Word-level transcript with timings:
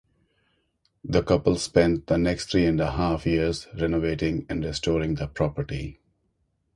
The 1.03 1.21
couple 1.21 1.57
spent 1.59 2.07
the 2.07 2.17
next 2.17 2.49
three-and-a-half 2.49 3.27
years 3.27 3.67
renovating 3.79 4.47
and 4.49 4.65
restoring 4.65 5.13
the 5.13 5.27
property. 5.27 5.99